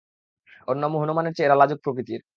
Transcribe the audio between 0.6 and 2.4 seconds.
অন্য হনুমানের চেয়ে এরা লাজুক প্রকৃতির।